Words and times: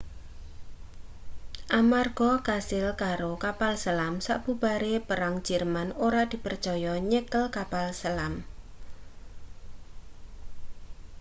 amarga 1.79 2.31
kasil 2.47 2.87
karo 3.03 3.31
kapal 3.45 3.73
selam 3.83 4.13
sabubare 4.27 4.95
perang 5.07 5.35
jerman 5.47 5.89
ora 6.07 6.21
dipercaya 6.31 6.93
nyekel 7.09 7.43
kapal 7.57 7.87
selam 8.01 8.33